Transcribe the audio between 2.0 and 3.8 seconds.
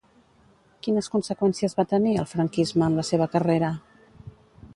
el franquisme, en la seva carrera?